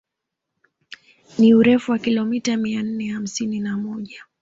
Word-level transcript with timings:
Ni 1.39 1.53
urefu 1.53 1.91
wa 1.91 1.99
kilomita 1.99 2.57
mia 2.57 2.83
nne 2.83 3.07
hamsini 3.11 3.59
na 3.59 3.77
moja 3.77 4.23